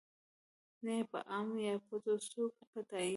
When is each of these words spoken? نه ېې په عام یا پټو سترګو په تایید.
نه 0.83 0.91
ېې 0.97 1.03
په 1.11 1.19
عام 1.31 1.49
یا 1.65 1.73
پټو 1.87 2.13
سترګو 2.25 2.61
په 2.71 2.79
تایید. 2.89 3.09